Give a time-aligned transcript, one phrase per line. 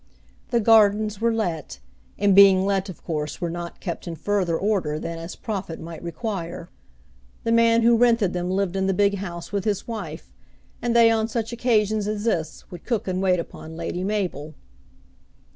[0.49, 1.77] The gardens were let,
[2.17, 6.01] and being let of course were not kept in further order than as profit might
[6.01, 6.69] require.
[7.43, 10.33] The man who rented them lived in the big house with his wife,
[10.81, 14.55] and they on such occasions as this would cook and wait upon Lady Mabel.